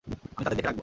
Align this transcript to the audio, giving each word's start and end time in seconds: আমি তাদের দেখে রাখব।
আমি 0.07 0.43
তাদের 0.45 0.57
দেখে 0.57 0.67
রাখব। 0.67 0.79